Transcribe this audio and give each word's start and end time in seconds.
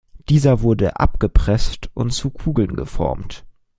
Dieser 0.29 0.61
wurde 0.63 0.99
abgepresst 0.99 1.91
und 1.93 2.11
zu 2.11 2.31
Kugeln 2.31 2.75
geformt. 2.75 3.45